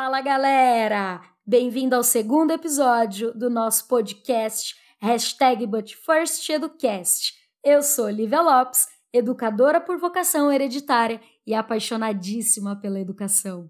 Fala 0.00 0.20
galera! 0.20 1.20
Bem-vindo 1.44 1.96
ao 1.96 2.04
segundo 2.04 2.52
episódio 2.52 3.34
do 3.36 3.50
nosso 3.50 3.88
podcast 3.88 4.76
hashtag 5.00 5.66
ButFirstEducast. 5.66 7.34
Eu 7.64 7.82
sou 7.82 8.08
Lívia 8.08 8.40
Lopes, 8.40 8.86
educadora 9.12 9.80
por 9.80 9.98
vocação 9.98 10.52
hereditária 10.52 11.20
e 11.44 11.52
apaixonadíssima 11.52 12.76
pela 12.76 13.00
educação. 13.00 13.68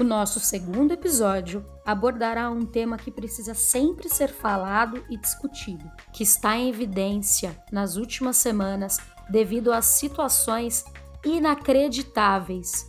O 0.00 0.02
nosso 0.02 0.40
segundo 0.40 0.90
episódio 0.90 1.64
abordará 1.86 2.50
um 2.50 2.66
tema 2.66 2.96
que 2.96 3.12
precisa 3.12 3.54
sempre 3.54 4.08
ser 4.08 4.30
falado 4.30 5.06
e 5.08 5.16
discutido, 5.16 5.88
que 6.12 6.24
está 6.24 6.56
em 6.56 6.70
evidência 6.70 7.56
nas 7.70 7.94
últimas 7.94 8.36
semanas 8.36 8.98
devido 9.30 9.72
às 9.72 9.84
situações 9.84 10.84
inacreditáveis: 11.24 12.84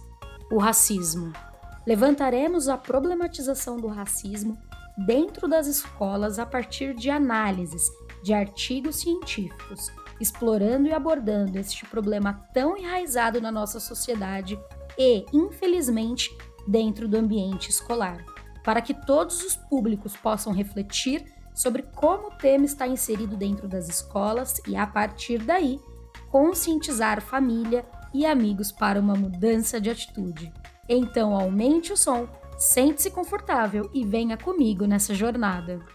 o 0.52 0.58
racismo. 0.58 1.32
Levantaremos 1.86 2.70
a 2.70 2.78
problematização 2.78 3.78
do 3.78 3.88
racismo 3.88 4.58
dentro 4.98 5.48
das 5.48 5.68
escolas 5.68 6.40
a 6.40 6.46
partir 6.46 6.96
de 6.96 7.10
análises 7.10 7.90
de 8.24 8.34
artigos 8.34 9.02
científicos, 9.02 9.92
explorando 10.20 10.88
e 10.88 10.94
abordando 10.94 11.60
este 11.60 11.86
problema 11.86 12.48
tão 12.54 12.78
enraizado 12.78 13.42
na 13.42 13.52
nossa 13.52 13.80
sociedade 13.82 14.58
e, 14.98 15.26
infelizmente, 15.34 16.36
dentro 16.66 17.08
do 17.08 17.18
ambiente 17.18 17.70
escolar, 17.70 18.24
para 18.64 18.82
que 18.82 18.94
todos 18.94 19.44
os 19.44 19.56
públicos 19.56 20.16
possam 20.16 20.54
refletir 20.54 21.26
sobre 21.54 21.84
como 21.84 22.28
o 22.28 22.38
tema 22.38 22.66
está 22.66 22.88
inserido 22.88 23.36
dentro 23.36 23.68
das 23.68 23.90
escolas 23.90 24.62
e, 24.66 24.76
a 24.78 24.88
partir 24.88 25.40
daí, 25.40 25.82
conscientizar 26.32 27.22
família 27.22 27.86
e 28.14 28.26
amigos 28.26 28.72
para 28.72 29.00
uma 29.00 29.16
mudança 29.16 29.82
de 29.82 29.90
atitude. 29.90 30.52
Então, 30.88 31.36
aumente 31.36 31.94
o 31.94 31.98
som, 31.98 32.28
sente-se 32.58 33.12
confortável 33.12 33.90
e 33.94 34.06
venha 34.06 34.38
comigo 34.38 34.86
nessa 34.86 35.14
jornada. 35.14 35.86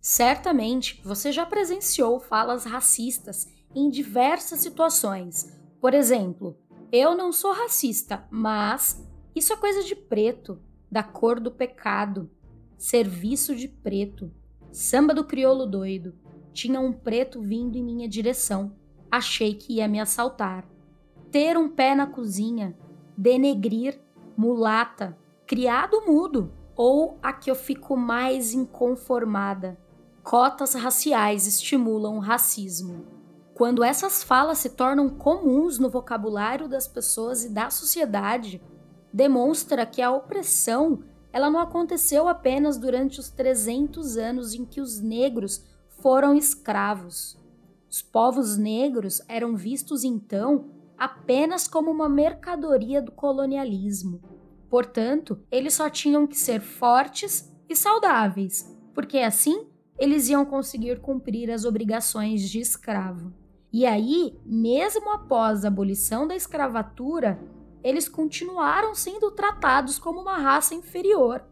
Certamente 0.00 1.00
você 1.04 1.32
já 1.32 1.44
presenciou 1.46 2.20
falas 2.20 2.64
racistas 2.64 3.48
em 3.74 3.88
diversas 3.88 4.60
situações, 4.60 5.52
por 5.84 5.92
exemplo, 5.92 6.56
eu 6.90 7.14
não 7.14 7.30
sou 7.30 7.52
racista, 7.52 8.26
mas 8.30 9.06
isso 9.36 9.52
é 9.52 9.56
coisa 9.56 9.82
de 9.82 9.94
preto, 9.94 10.58
da 10.90 11.02
cor 11.02 11.38
do 11.38 11.50
pecado. 11.50 12.30
Serviço 12.78 13.54
de 13.54 13.68
preto. 13.68 14.32
Samba 14.72 15.12
do 15.12 15.24
crioulo 15.24 15.66
doido. 15.66 16.14
Tinha 16.54 16.80
um 16.80 16.90
preto 16.90 17.42
vindo 17.42 17.76
em 17.76 17.82
minha 17.82 18.08
direção. 18.08 18.74
Achei 19.14 19.54
que 19.54 19.74
ia 19.74 19.86
me 19.86 20.00
assaltar. 20.00 20.64
Ter 21.30 21.56
um 21.56 21.68
pé 21.68 21.94
na 21.94 22.04
cozinha. 22.04 22.76
Denegrir. 23.16 24.00
Mulata. 24.36 25.16
Criado 25.46 26.04
mudo. 26.04 26.50
Ou 26.74 27.16
a 27.22 27.32
que 27.32 27.48
eu 27.48 27.54
fico 27.54 27.96
mais 27.96 28.52
inconformada. 28.52 29.78
Cotas 30.24 30.74
raciais 30.74 31.46
estimulam 31.46 32.16
o 32.16 32.18
racismo. 32.18 33.06
Quando 33.54 33.84
essas 33.84 34.24
falas 34.24 34.58
se 34.58 34.70
tornam 34.70 35.08
comuns 35.08 35.78
no 35.78 35.88
vocabulário 35.88 36.66
das 36.66 36.88
pessoas 36.88 37.44
e 37.44 37.50
da 37.50 37.70
sociedade, 37.70 38.60
demonstra 39.12 39.86
que 39.86 40.02
a 40.02 40.10
opressão 40.10 41.04
ela 41.32 41.48
não 41.48 41.60
aconteceu 41.60 42.26
apenas 42.26 42.76
durante 42.76 43.20
os 43.20 43.30
300 43.30 44.16
anos 44.16 44.54
em 44.54 44.64
que 44.64 44.80
os 44.80 44.98
negros 44.98 45.64
foram 46.00 46.34
escravos. 46.34 47.43
Os 47.94 48.02
povos 48.02 48.56
negros 48.56 49.22
eram 49.28 49.54
vistos 49.54 50.02
então 50.02 50.64
apenas 50.98 51.68
como 51.68 51.92
uma 51.92 52.08
mercadoria 52.08 53.00
do 53.00 53.12
colonialismo. 53.12 54.20
Portanto, 54.68 55.40
eles 55.48 55.74
só 55.74 55.88
tinham 55.88 56.26
que 56.26 56.36
ser 56.36 56.60
fortes 56.60 57.54
e 57.68 57.76
saudáveis, 57.76 58.68
porque 58.92 59.18
assim 59.18 59.68
eles 59.96 60.28
iam 60.28 60.44
conseguir 60.44 61.00
cumprir 61.00 61.52
as 61.52 61.64
obrigações 61.64 62.50
de 62.50 62.58
escravo. 62.58 63.32
E 63.72 63.86
aí, 63.86 64.36
mesmo 64.44 65.12
após 65.12 65.64
a 65.64 65.68
abolição 65.68 66.26
da 66.26 66.34
escravatura, 66.34 67.40
eles 67.80 68.08
continuaram 68.08 68.92
sendo 68.92 69.30
tratados 69.30 70.00
como 70.00 70.20
uma 70.20 70.38
raça 70.38 70.74
inferior 70.74 71.44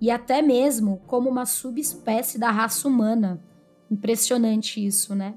e 0.00 0.10
até 0.10 0.40
mesmo 0.40 1.02
como 1.06 1.28
uma 1.28 1.44
subespécie 1.44 2.38
da 2.38 2.50
raça 2.50 2.88
humana. 2.88 3.44
Impressionante 3.90 4.82
isso, 4.82 5.14
né? 5.14 5.36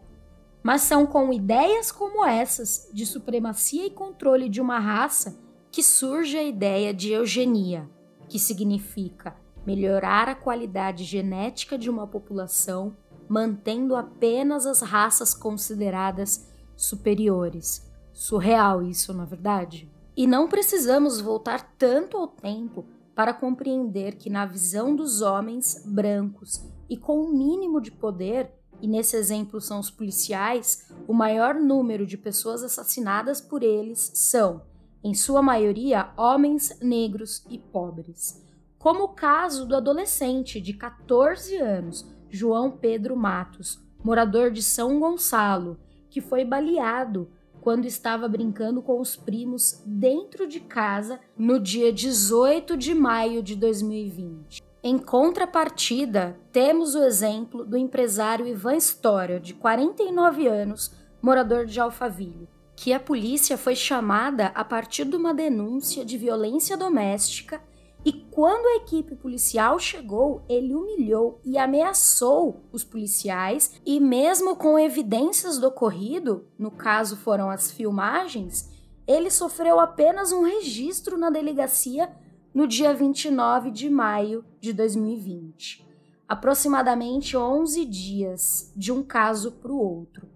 Mas 0.65 0.81
são 0.81 1.05
com 1.05 1.31
ideias 1.31 1.91
como 1.91 2.25
essas 2.25 2.89
de 2.91 3.05
supremacia 3.05 3.85
e 3.85 3.91
controle 3.91 4.49
de 4.49 4.59
uma 4.59 4.79
raça 4.79 5.37
que 5.71 5.83
surge 5.83 6.39
a 6.39 6.41
ideia 6.41 6.91
de 6.91 7.11
eugenia, 7.11 7.87
que 8.27 8.39
significa 8.39 9.35
melhorar 9.63 10.27
a 10.27 10.33
qualidade 10.33 11.03
genética 11.03 11.77
de 11.77 11.87
uma 11.87 12.07
população 12.07 12.97
mantendo 13.29 13.95
apenas 13.95 14.65
as 14.65 14.81
raças 14.81 15.35
consideradas 15.35 16.51
superiores. 16.75 17.87
Surreal 18.11 18.81
isso, 18.81 19.13
na 19.13 19.21
é 19.21 19.27
verdade? 19.27 19.87
E 20.17 20.25
não 20.25 20.47
precisamos 20.47 21.21
voltar 21.21 21.75
tanto 21.77 22.17
ao 22.17 22.27
tempo 22.27 22.87
para 23.13 23.35
compreender 23.35 24.15
que, 24.15 24.31
na 24.31 24.47
visão 24.47 24.95
dos 24.95 25.21
homens 25.21 25.83
brancos 25.85 26.65
e 26.89 26.97
com 26.97 27.19
o 27.19 27.27
um 27.27 27.37
mínimo 27.37 27.79
de 27.79 27.91
poder, 27.91 28.51
e 28.85 28.87
nesse 28.87 29.17
exemplo 29.17 29.59
são 29.59 29.79
os 29.79 29.89
policiais, 29.89 30.87
o 31.07 31.13
maior 31.13 31.55
número 31.55 32.05
de 32.05 32.15
pessoas 32.15 32.61
assassinadas 32.61 33.41
por 33.41 33.63
eles 33.63 34.11
são, 34.13 34.61
em 35.03 35.15
sua 35.15 35.41
maioria, 35.41 36.11
homens 36.15 36.77
negros 36.79 37.43
e 37.49 37.57
pobres. 37.57 38.45
Como 38.77 39.05
o 39.05 39.07
caso 39.07 39.65
do 39.65 39.75
adolescente 39.75 40.61
de 40.61 40.71
14 40.73 41.55
anos 41.55 42.05
João 42.29 42.69
Pedro 42.69 43.17
Matos, 43.17 43.83
morador 44.03 44.51
de 44.51 44.61
São 44.61 44.99
Gonçalo, 44.99 45.79
que 46.07 46.21
foi 46.21 46.45
baleado 46.45 47.27
quando 47.61 47.85
estava 47.85 48.27
brincando 48.27 48.83
com 48.83 49.01
os 49.01 49.15
primos 49.15 49.81
dentro 49.83 50.47
de 50.47 50.59
casa 50.59 51.19
no 51.35 51.59
dia 51.59 51.91
18 51.91 52.77
de 52.77 52.93
maio 52.93 53.41
de 53.41 53.55
2020. 53.55 54.64
Em 54.87 54.99
contrapartida, 54.99 56.39
temos 56.51 56.93
o 56.93 57.03
exemplo 57.03 57.65
do 57.65 57.75
empresário 57.75 58.45
Ivan 58.45 58.75
História, 58.75 59.39
de 59.39 59.51
49 59.51 60.45
anos, 60.45 60.91
morador 61.19 61.65
de 61.65 61.79
Alphaville, 61.79 62.47
que 62.75 62.93
a 62.93 62.99
polícia 62.99 63.57
foi 63.57 63.75
chamada 63.75 64.51
a 64.53 64.63
partir 64.63 65.05
de 65.05 65.15
uma 65.15 65.33
denúncia 65.33 66.05
de 66.05 66.19
violência 66.19 66.77
doméstica 66.77 67.63
e 68.05 68.13
quando 68.13 68.67
a 68.67 68.75
equipe 68.75 69.15
policial 69.15 69.79
chegou, 69.79 70.43
ele 70.47 70.75
humilhou 70.75 71.41
e 71.43 71.57
ameaçou 71.57 72.61
os 72.71 72.83
policiais, 72.83 73.81
e 73.83 73.99
mesmo 73.99 74.55
com 74.55 74.77
evidências 74.77 75.57
do 75.57 75.65
ocorrido, 75.65 76.45
no 76.59 76.69
caso 76.69 77.17
foram 77.17 77.49
as 77.49 77.71
filmagens, 77.71 78.69
ele 79.07 79.31
sofreu 79.31 79.79
apenas 79.79 80.31
um 80.31 80.43
registro 80.43 81.17
na 81.17 81.31
delegacia 81.31 82.07
no 82.55 82.65
dia 82.65 82.93
29 82.93 83.69
de 83.69 83.89
maio 83.89 84.45
de 84.61 84.71
2020. 84.71 85.85
Aproximadamente 86.25 87.35
11 87.35 87.83
dias 87.83 88.71
de 88.73 88.93
um 88.93 89.03
caso 89.03 89.51
para 89.51 89.73
o 89.73 89.77
outro. 89.77 90.29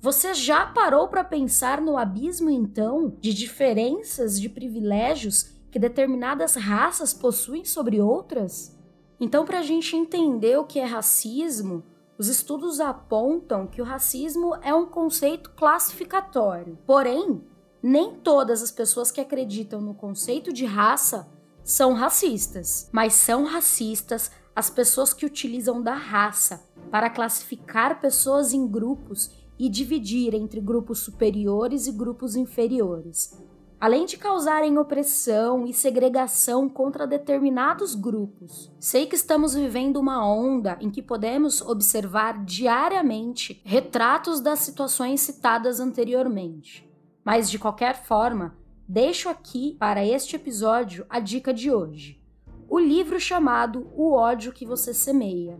Você 0.00 0.34
já 0.34 0.66
parou 0.66 1.06
para 1.06 1.22
pensar 1.22 1.80
no 1.80 1.96
abismo 1.96 2.50
então 2.50 3.16
de 3.20 3.32
diferenças 3.32 4.40
de 4.40 4.48
privilégios 4.48 5.52
que 5.70 5.78
determinadas 5.78 6.56
raças 6.56 7.14
possuem 7.14 7.64
sobre 7.64 8.00
outras? 8.00 8.76
Então, 9.20 9.44
para 9.44 9.60
a 9.60 9.62
gente 9.62 9.94
entender 9.94 10.58
o 10.58 10.64
que 10.64 10.80
é 10.80 10.84
racismo, 10.84 11.84
os 12.18 12.26
estudos 12.26 12.80
apontam 12.80 13.68
que 13.68 13.80
o 13.80 13.84
racismo 13.84 14.56
é 14.62 14.74
um 14.74 14.86
conceito 14.86 15.50
classificatório. 15.50 16.76
Porém, 16.84 17.40
nem 17.80 18.16
todas 18.16 18.64
as 18.64 18.72
pessoas 18.72 19.12
que 19.12 19.20
acreditam 19.20 19.80
no 19.80 19.94
conceito 19.94 20.52
de 20.52 20.64
raça 20.64 21.30
são 21.64 21.94
racistas, 21.94 22.88
mas 22.92 23.14
são 23.14 23.44
racistas 23.44 24.30
as 24.54 24.68
pessoas 24.68 25.14
que 25.14 25.24
utilizam 25.24 25.82
da 25.82 25.94
raça 25.94 26.62
para 26.90 27.08
classificar 27.08 28.00
pessoas 28.00 28.52
em 28.52 28.66
grupos 28.66 29.30
e 29.58 29.68
dividir 29.68 30.34
entre 30.34 30.60
grupos 30.60 30.98
superiores 30.98 31.86
e 31.86 31.92
grupos 31.92 32.36
inferiores 32.36 33.36
além 33.82 34.06
de 34.06 34.16
causarem 34.16 34.78
opressão 34.78 35.66
e 35.66 35.74
segregação 35.74 36.68
contra 36.68 37.04
determinados 37.04 37.96
grupos. 37.96 38.70
Sei 38.78 39.06
que 39.06 39.16
estamos 39.16 39.54
vivendo 39.54 39.96
uma 39.96 40.24
onda 40.24 40.78
em 40.80 40.88
que 40.88 41.02
podemos 41.02 41.60
observar 41.60 42.44
diariamente 42.44 43.60
retratos 43.64 44.40
das 44.40 44.60
situações 44.60 45.20
citadas 45.22 45.80
anteriormente. 45.80 46.88
Mas 47.24 47.50
de 47.50 47.58
qualquer 47.58 48.04
forma, 48.04 48.56
deixo 48.92 49.28
aqui 49.30 49.74
para 49.78 50.04
este 50.04 50.36
episódio 50.36 51.06
a 51.08 51.18
dica 51.18 51.54
de 51.54 51.70
hoje. 51.70 52.20
O 52.68 52.78
livro 52.78 53.18
chamado 53.18 53.90
O 53.96 54.12
ódio 54.12 54.52
que 54.52 54.66
você 54.66 54.92
semeia. 54.92 55.58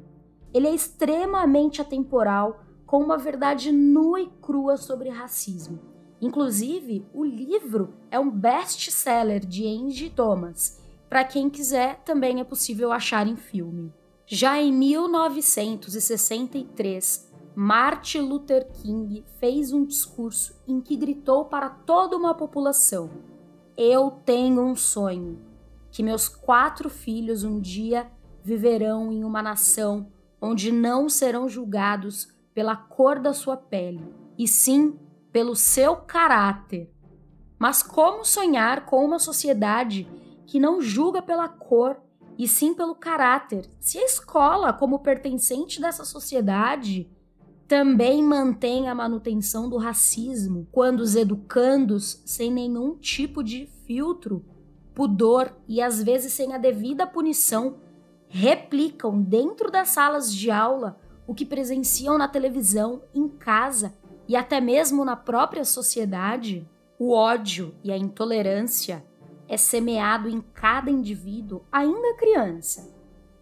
Ele 0.52 0.68
é 0.68 0.74
extremamente 0.74 1.80
atemporal, 1.80 2.62
com 2.84 3.02
uma 3.02 3.16
verdade 3.16 3.72
nua 3.72 4.20
e 4.20 4.28
crua 4.42 4.76
sobre 4.76 5.08
racismo 5.08 5.80
Inclusive, 6.20 7.06
o 7.14 7.24
livro 7.24 7.94
é 8.10 8.20
um 8.20 8.28
best-seller 8.30 9.40
de 9.40 9.66
Angie 9.66 10.10
Thomas. 10.10 10.78
Para 11.08 11.24
quem 11.24 11.48
quiser, 11.48 12.02
também 12.04 12.38
é 12.38 12.44
possível 12.44 12.92
achar 12.92 13.26
em 13.26 13.34
filme. 13.34 13.90
Já 14.24 14.60
em 14.60 14.72
1963, 14.72 17.31
Martin 17.54 18.20
Luther 18.20 18.66
King 18.72 19.24
fez 19.38 19.72
um 19.72 19.84
discurso 19.84 20.54
em 20.66 20.80
que 20.80 20.96
gritou 20.96 21.44
para 21.44 21.68
toda 21.68 22.16
uma 22.16 22.34
população: 22.34 23.10
Eu 23.76 24.10
tenho 24.10 24.62
um 24.62 24.74
sonho, 24.74 25.38
que 25.90 26.02
meus 26.02 26.28
quatro 26.28 26.88
filhos 26.88 27.44
um 27.44 27.60
dia 27.60 28.10
viverão 28.42 29.12
em 29.12 29.22
uma 29.22 29.42
nação 29.42 30.10
onde 30.40 30.72
não 30.72 31.08
serão 31.08 31.48
julgados 31.48 32.28
pela 32.54 32.74
cor 32.74 33.20
da 33.20 33.32
sua 33.32 33.56
pele, 33.56 34.02
e 34.36 34.48
sim 34.48 34.98
pelo 35.30 35.54
seu 35.54 35.96
caráter. 35.96 36.90
Mas 37.58 37.82
como 37.82 38.24
sonhar 38.24 38.86
com 38.86 39.04
uma 39.04 39.18
sociedade 39.18 40.08
que 40.46 40.58
não 40.58 40.80
julga 40.80 41.22
pela 41.22 41.48
cor 41.48 42.02
e 42.36 42.48
sim 42.48 42.74
pelo 42.74 42.94
caráter, 42.94 43.70
se 43.78 43.98
a 43.98 44.04
escola, 44.04 44.72
como 44.72 44.98
pertencente 44.98 45.80
dessa 45.80 46.04
sociedade, 46.04 47.08
também 47.72 48.22
mantém 48.22 48.86
a 48.86 48.94
manutenção 48.94 49.66
do 49.66 49.78
racismo, 49.78 50.68
quando 50.70 51.00
os 51.00 51.16
educandos, 51.16 52.22
sem 52.26 52.52
nenhum 52.52 52.96
tipo 52.96 53.42
de 53.42 53.64
filtro, 53.86 54.44
pudor 54.92 55.56
e 55.66 55.80
às 55.80 56.02
vezes 56.02 56.34
sem 56.34 56.52
a 56.52 56.58
devida 56.58 57.06
punição, 57.06 57.78
replicam 58.28 59.22
dentro 59.22 59.70
das 59.70 59.88
salas 59.88 60.30
de 60.30 60.50
aula 60.50 61.00
o 61.26 61.34
que 61.34 61.46
presenciam 61.46 62.18
na 62.18 62.28
televisão, 62.28 63.04
em 63.14 63.26
casa 63.26 63.94
e 64.28 64.36
até 64.36 64.60
mesmo 64.60 65.02
na 65.02 65.16
própria 65.16 65.64
sociedade, 65.64 66.68
o 66.98 67.14
ódio 67.14 67.74
e 67.82 67.90
a 67.90 67.96
intolerância 67.96 69.02
é 69.48 69.56
semeado 69.56 70.28
em 70.28 70.42
cada 70.42 70.90
indivíduo 70.90 71.62
ainda 71.72 72.18
criança. 72.18 72.94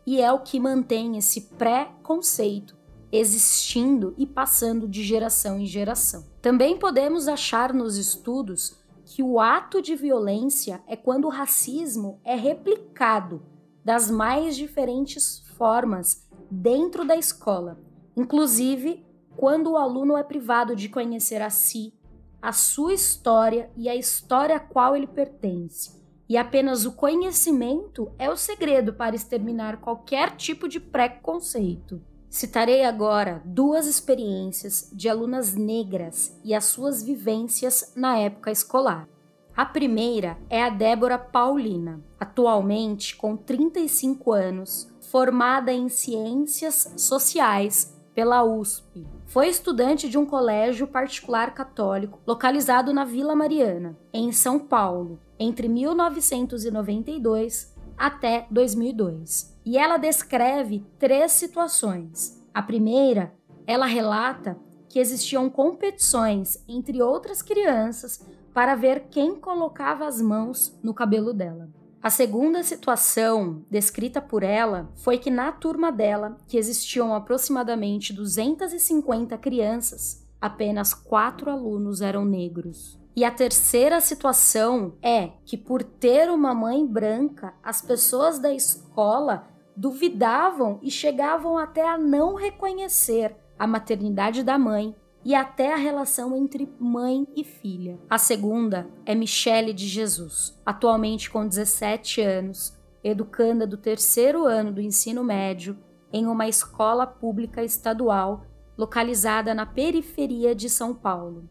E 0.06 0.20
é 0.20 0.30
o 0.30 0.38
que 0.38 0.60
mantém 0.60 1.16
esse 1.16 1.40
pré-conceito 1.58 2.78
existindo 3.12 4.14
e 4.16 4.26
passando 4.26 4.88
de 4.88 5.02
geração 5.02 5.58
em 5.58 5.66
geração. 5.66 6.24
Também 6.40 6.78
podemos 6.78 7.28
achar 7.28 7.72
nos 7.72 7.96
estudos 7.96 8.76
que 9.04 9.22
o 9.22 9.40
ato 9.40 9.82
de 9.82 9.96
violência 9.96 10.80
é 10.86 10.94
quando 10.94 11.24
o 11.24 11.30
racismo 11.30 12.20
é 12.24 12.36
replicado 12.36 13.42
das 13.84 14.10
mais 14.10 14.56
diferentes 14.56 15.40
formas 15.56 16.28
dentro 16.50 17.04
da 17.04 17.16
escola, 17.16 17.78
inclusive 18.16 19.04
quando 19.36 19.72
o 19.72 19.76
aluno 19.76 20.16
é 20.16 20.22
privado 20.22 20.76
de 20.76 20.88
conhecer 20.88 21.42
a 21.42 21.50
si, 21.50 21.92
a 22.40 22.52
sua 22.52 22.94
história 22.94 23.70
e 23.76 23.88
a 23.88 23.96
história 23.96 24.56
a 24.56 24.60
qual 24.60 24.96
ele 24.96 25.06
pertence. 25.06 26.00
E 26.28 26.36
apenas 26.36 26.86
o 26.86 26.92
conhecimento 26.92 28.12
é 28.16 28.30
o 28.30 28.36
segredo 28.36 28.92
para 28.92 29.16
exterminar 29.16 29.80
qualquer 29.80 30.36
tipo 30.36 30.68
de 30.68 30.78
preconceito. 30.78 32.00
Citarei 32.30 32.84
agora 32.84 33.42
duas 33.44 33.86
experiências 33.88 34.88
de 34.92 35.08
alunas 35.08 35.56
negras 35.56 36.38
e 36.44 36.54
as 36.54 36.66
suas 36.66 37.02
vivências 37.02 37.92
na 37.96 38.16
época 38.18 38.52
escolar. 38.52 39.08
A 39.56 39.66
primeira 39.66 40.38
é 40.48 40.62
a 40.62 40.68
Débora 40.68 41.18
Paulina, 41.18 42.00
atualmente 42.20 43.16
com 43.16 43.36
35 43.36 44.32
anos, 44.32 44.88
formada 45.00 45.72
em 45.72 45.88
Ciências 45.88 46.94
Sociais 46.96 47.98
pela 48.14 48.44
USP. 48.44 49.04
Foi 49.26 49.48
estudante 49.48 50.08
de 50.08 50.16
um 50.16 50.24
colégio 50.24 50.86
particular 50.86 51.52
católico 51.52 52.20
localizado 52.24 52.92
na 52.92 53.04
Vila 53.04 53.34
Mariana, 53.34 53.98
em 54.12 54.30
São 54.30 54.56
Paulo, 54.56 55.18
entre 55.36 55.68
1992 55.68 57.74
até 58.00 58.46
2002. 58.50 59.60
E 59.62 59.76
ela 59.76 59.98
descreve 59.98 60.82
três 60.98 61.32
situações. 61.32 62.42
A 62.54 62.62
primeira, 62.62 63.34
ela 63.66 63.84
relata 63.84 64.56
que 64.88 64.98
existiam 64.98 65.50
competições 65.50 66.64
entre 66.66 67.02
outras 67.02 67.42
crianças 67.42 68.26
para 68.54 68.74
ver 68.74 69.08
quem 69.10 69.36
colocava 69.36 70.06
as 70.06 70.18
mãos 70.18 70.76
no 70.82 70.94
cabelo 70.94 71.34
dela. 71.34 71.68
A 72.02 72.08
segunda 72.08 72.62
situação 72.62 73.62
descrita 73.70 74.22
por 74.22 74.42
ela 74.42 74.90
foi 74.94 75.18
que 75.18 75.30
na 75.30 75.52
turma 75.52 75.92
dela, 75.92 76.38
que 76.48 76.56
existiam 76.56 77.14
aproximadamente 77.14 78.14
250 78.14 79.36
crianças, 79.36 80.26
apenas 80.40 80.94
quatro 80.94 81.50
alunos 81.50 82.00
eram 82.00 82.24
negros. 82.24 82.99
E 83.14 83.24
a 83.24 83.30
terceira 83.30 84.00
situação 84.00 84.94
é 85.02 85.30
que, 85.44 85.56
por 85.56 85.82
ter 85.82 86.30
uma 86.30 86.54
mãe 86.54 86.86
branca, 86.86 87.54
as 87.62 87.82
pessoas 87.82 88.38
da 88.38 88.52
escola 88.52 89.48
duvidavam 89.76 90.78
e 90.82 90.90
chegavam 90.90 91.58
até 91.58 91.88
a 91.88 91.98
não 91.98 92.34
reconhecer 92.34 93.36
a 93.58 93.66
maternidade 93.66 94.42
da 94.42 94.58
mãe 94.58 94.94
e 95.24 95.34
até 95.34 95.72
a 95.72 95.76
relação 95.76 96.36
entre 96.36 96.72
mãe 96.78 97.26
e 97.36 97.44
filha. 97.44 97.98
A 98.08 98.16
segunda 98.16 98.88
é 99.04 99.14
Michele 99.14 99.72
de 99.72 99.86
Jesus, 99.86 100.58
atualmente 100.64 101.30
com 101.30 101.46
17 101.46 102.20
anos, 102.22 102.76
educanda 103.02 103.66
do 103.66 103.76
terceiro 103.76 104.44
ano 104.44 104.72
do 104.72 104.80
ensino 104.80 105.22
médio 105.24 105.76
em 106.12 106.26
uma 106.26 106.48
escola 106.48 107.06
pública 107.06 107.62
estadual 107.62 108.46
localizada 108.76 109.54
na 109.54 109.66
periferia 109.66 110.54
de 110.54 110.70
São 110.70 110.94
Paulo. 110.94 111.48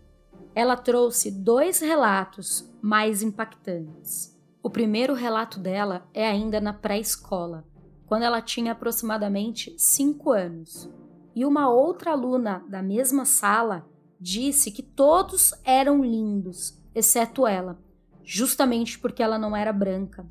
Ela 0.59 0.75
trouxe 0.75 1.31
dois 1.31 1.79
relatos 1.79 2.69
mais 2.81 3.23
impactantes. 3.23 4.37
O 4.61 4.69
primeiro 4.69 5.13
relato 5.13 5.57
dela 5.57 6.05
é 6.13 6.27
ainda 6.27 6.59
na 6.59 6.73
pré-escola, 6.73 7.65
quando 8.05 8.23
ela 8.23 8.41
tinha 8.41 8.73
aproximadamente 8.73 9.73
5 9.77 10.31
anos 10.33 10.91
e 11.33 11.45
uma 11.45 11.69
outra 11.69 12.11
aluna 12.11 12.61
da 12.67 12.83
mesma 12.83 13.23
sala 13.23 13.87
disse 14.19 14.69
que 14.69 14.83
todos 14.83 15.53
eram 15.63 16.03
lindos, 16.03 16.77
exceto 16.93 17.47
ela, 17.47 17.79
justamente 18.21 18.99
porque 18.99 19.23
ela 19.23 19.39
não 19.39 19.55
era 19.55 19.71
branca. 19.71 20.27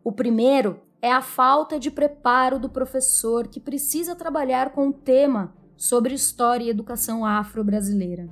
O 0.03 0.12
primeiro 0.12 0.82
é 1.01 1.12
a 1.12 1.22
falta 1.22 1.79
de 1.79 1.91
preparo 1.91 2.60
do 2.60 2.70
professor 2.70 3.48
que 3.48 3.60
precisa 3.60 4.15
trabalhar 4.15 4.72
com 4.72 4.89
o 4.89 4.94
tema 4.94 5.53
sobre 5.77 6.13
história 6.13 6.65
e 6.65 6.70
educação 6.70 7.25
afro-brasileira. 7.25 8.29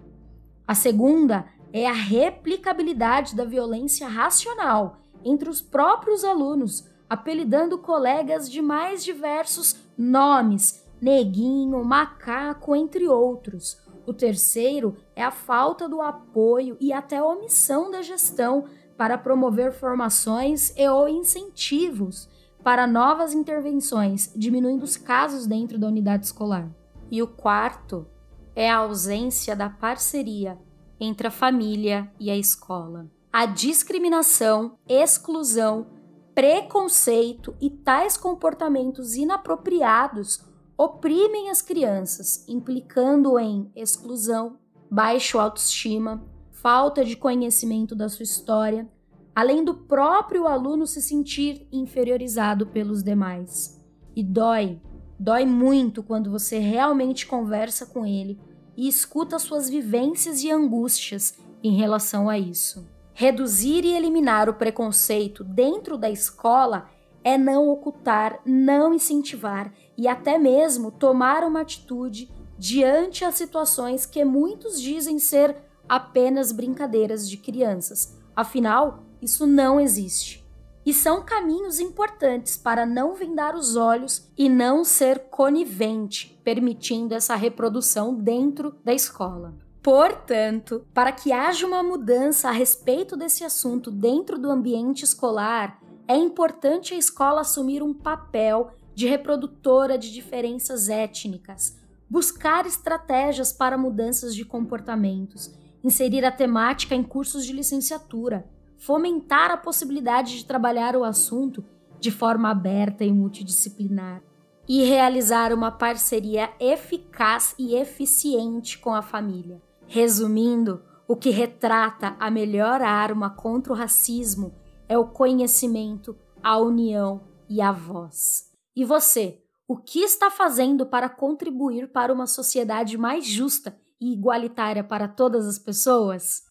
A 0.68 0.74
segunda 0.74 1.46
é 1.72 1.88
a 1.88 1.94
replicabilidade 1.94 3.36
da 3.36 3.46
violência 3.46 4.08
racional 4.08 5.02
entre 5.24 5.50
os 5.50 5.62
próprios 5.62 6.24
alunos, 6.24 6.88
apelidando 7.10 7.78
colegas 7.78 8.50
de 8.50 8.62
mais 8.62 9.04
diversos 9.04 9.76
nomes, 9.98 10.86
neguinho, 11.02 11.84
macaco, 11.84 12.76
entre 12.76 13.08
outros. 13.08 13.83
O 14.06 14.14
terceiro 14.14 14.98
é 15.16 15.24
a 15.24 15.32
falta 15.32 15.88
do 15.88 16.02
apoio 16.02 16.78
e 16.80 16.92
até 16.92 17.22
omissão 17.22 17.90
da 17.90 18.02
gestão 18.02 18.66
para 18.98 19.18
promover 19.18 19.72
formações 19.72 20.74
e 20.78 20.88
ou 20.88 21.08
incentivos 21.08 22.30
para 22.64 22.88
novas 22.88 23.34
intervenções, 23.34 24.32
diminuindo 24.36 24.84
os 24.84 24.96
casos 24.96 25.46
dentro 25.46 25.78
da 25.78 25.88
unidade 25.88 26.26
escolar. 26.26 26.70
E 27.12 27.22
o 27.22 27.28
quarto 27.28 28.08
é 28.56 28.70
a 28.70 28.78
ausência 28.78 29.56
da 29.56 29.70
parceria 29.70 30.58
entre 31.00 31.28
a 31.28 31.32
família 31.32 32.10
e 32.20 32.30
a 32.30 32.38
escola. 32.38 33.08
A 33.32 33.46
discriminação, 33.46 34.78
exclusão, 34.88 35.88
preconceito 36.34 37.56
e 37.60 37.70
tais 37.70 38.16
comportamentos 38.16 39.16
inapropriados 39.16 40.44
oprimem 40.84 41.50
as 41.50 41.62
crianças, 41.62 42.46
implicando 42.46 43.40
em 43.40 43.72
exclusão, 43.74 44.58
baixo 44.92 45.40
autoestima, 45.40 46.22
falta 46.52 47.06
de 47.06 47.16
conhecimento 47.16 47.96
da 47.96 48.10
sua 48.10 48.24
história, 48.24 48.86
além 49.34 49.64
do 49.64 49.74
próprio 49.74 50.46
aluno 50.46 50.86
se 50.86 51.02
sentir 51.02 51.66
inferiorizado 51.72 52.68
pelos 52.68 53.02
demais. 53.02 53.82
E 54.14 54.22
dói, 54.22 54.82
dói 55.18 55.46
muito 55.46 56.04
quando 56.04 56.30
você 56.30 56.60
realmente 56.60 57.26
conversa 57.26 57.86
com 57.86 58.06
ele 58.06 58.38
e 58.76 58.86
escuta 58.86 59.40
suas 59.40 59.70
vivências 59.70 60.44
e 60.44 60.52
angústias 60.52 61.40
em 61.64 61.78
relação 61.78 62.28
a 62.28 62.38
isso. 62.38 62.86
Reduzir 63.14 63.86
e 63.86 63.96
eliminar 63.96 64.50
o 64.50 64.56
preconceito 64.56 65.46
dentro 65.46 65.98
da 65.98 66.10
escola 66.10 66.90
é 67.24 67.38
não 67.38 67.70
ocultar, 67.70 68.40
não 68.46 68.94
incentivar 68.94 69.74
e 69.98 70.08
até 70.08 70.38
mesmo 70.38 70.92
tomar 70.92 71.44
uma 71.44 71.62
atitude 71.62 72.30
diante 72.58 73.26
as 73.26 73.36
situações 73.36 74.06
que 74.06 74.24
muitos 74.24 74.82
dizem 74.82 75.20
ser 75.20 75.56
apenas 75.88 76.52
brincadeiras 76.52 77.30
de 77.30 77.38
crianças. 77.38 78.18
Afinal, 78.36 79.04
isso 79.22 79.46
não 79.46 79.80
existe. 79.80 80.44
E 80.86 80.94
são 80.94 81.24
caminhos 81.24 81.80
importantes 81.80 82.58
para 82.58 82.86
não 82.86 83.16
vendar 83.16 83.56
os 83.56 83.76
olhos 83.76 84.30
e 84.38 84.50
não 84.50 84.84
ser 84.84 85.20
conivente, 85.30 86.40
permitindo 86.44 87.14
essa 87.14 87.36
reprodução 87.36 88.14
dentro 88.14 88.76
da 88.84 88.94
escola. 88.94 89.54
Portanto, 89.82 90.86
para 90.94 91.12
que 91.12 91.32
haja 91.32 91.66
uma 91.66 91.84
mudança 91.84 92.50
a 92.50 92.52
respeito 92.52 93.16
desse 93.16 93.44
assunto 93.44 93.92
dentro 93.92 94.38
do 94.38 94.50
ambiente 94.50 95.04
escolar, 95.04 95.82
é 96.08 96.16
importante 96.16 96.94
a 96.94 96.98
escola 96.98 97.42
assumir 97.42 97.82
um 97.82 97.94
papel 97.94 98.72
de 98.94 99.08
reprodutora 99.08 99.98
de 99.98 100.12
diferenças 100.12 100.90
étnicas, 100.90 101.78
buscar 102.10 102.66
estratégias 102.66 103.52
para 103.52 103.78
mudanças 103.78 104.36
de 104.36 104.46
comportamentos, 104.46 105.52
inserir 105.84 106.26
a 106.26 106.32
temática 106.32 106.94
em 106.94 107.04
cursos 107.04 107.46
de 107.46 107.54
licenciatura, 107.54 108.48
fomentar 108.78 109.50
a 109.50 109.58
possibilidade 109.58 110.38
de 110.38 110.46
trabalhar 110.46 110.96
o 110.96 111.04
assunto 111.04 111.64
de 112.00 112.12
forma 112.12 112.50
aberta 112.50 113.04
e 113.04 113.12
multidisciplinar 113.12 114.22
e 114.68 114.84
realizar 114.84 115.52
uma 115.52 115.72
parceria 115.72 116.50
eficaz 116.60 117.54
e 117.58 117.76
eficiente 117.76 118.78
com 118.78 118.94
a 118.94 119.02
família. 119.02 119.62
Resumindo, 119.88 120.82
o 121.08 121.16
que 121.16 121.30
retrata 121.30 122.16
a 122.20 122.32
melhor 122.32 122.82
arma 122.82 123.30
contra 123.30 123.74
o 123.74 123.76
racismo 123.76 124.54
é 124.88 124.98
o 124.98 125.08
conhecimento, 125.08 126.16
a 126.42 126.58
união 126.58 127.22
e 127.50 127.62
a 127.62 127.72
voz. 127.72 128.52
E 128.76 128.84
você, 128.84 129.42
o 129.68 129.78
que 129.78 130.00
está 130.00 130.30
fazendo 130.30 130.86
para 130.86 131.10
contribuir 131.10 131.88
para 131.92 132.14
uma 132.14 132.28
sociedade 132.28 132.98
mais 132.98 133.26
justa 133.26 133.78
e 134.00 134.14
igualitária 134.14 134.84
para 134.84 135.08
todas 135.08 135.48
as 135.48 135.58
pessoas? 135.58 136.44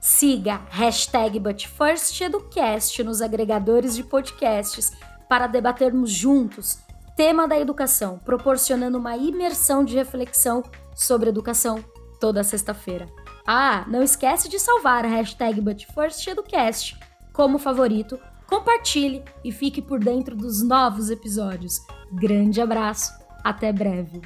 Siga 0.00 0.62
hashtag 0.70 1.38
ButFirstEducast 1.38 3.02
nos 3.02 3.20
agregadores 3.20 3.94
de 3.94 4.04
podcasts 4.04 4.92
para 5.28 5.46
debatermos 5.46 6.10
juntos 6.10 6.78
tema 7.16 7.48
da 7.48 7.58
educação, 7.58 8.18
proporcionando 8.18 8.98
uma 8.98 9.16
imersão 9.16 9.84
de 9.84 9.96
reflexão 9.96 10.62
sobre 10.94 11.30
educação 11.30 11.82
toda 12.20 12.44
sexta-feira. 12.44 13.08
Ah, 13.46 13.86
não 13.88 14.02
esquece 14.02 14.48
de 14.48 14.58
salvar 14.58 15.04
a 15.04 15.08
hashtag 15.08 15.60
ButFirstEducast 15.60 16.98
como 17.36 17.58
favorito, 17.58 18.18
compartilhe 18.46 19.22
e 19.44 19.52
fique 19.52 19.82
por 19.82 20.00
dentro 20.00 20.34
dos 20.34 20.66
novos 20.66 21.10
episódios. 21.10 21.82
Grande 22.10 22.62
abraço, 22.62 23.12
até 23.44 23.70
breve! 23.70 24.22